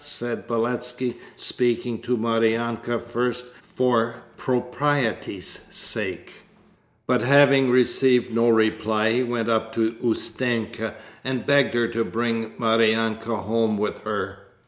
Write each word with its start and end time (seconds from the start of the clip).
said 0.03 0.47
Beletski, 0.47 1.17
speaking 1.35 1.99
to 2.01 2.17
Maryanka 2.17 2.99
first 2.99 3.45
for 3.61 4.23
propriety's 4.35 5.61
sake, 5.69 6.41
but 7.05 7.21
having 7.21 7.69
received 7.69 8.33
no 8.33 8.49
reply 8.49 9.11
he 9.11 9.21
went 9.21 9.47
up 9.47 9.75
to 9.75 9.91
Ustenka 10.01 10.95
and 11.23 11.45
begged 11.45 11.75
her 11.75 11.87
to 11.89 12.03
bring 12.03 12.53
Maryanka 12.57 13.43
home 13.43 13.77
with 13.77 13.99
her. 13.99 14.39